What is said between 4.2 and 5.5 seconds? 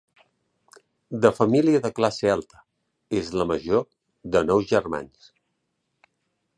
de nou germans.